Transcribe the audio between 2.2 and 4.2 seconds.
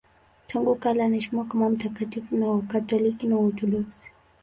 na Wakatoliki na Waorthodoksi.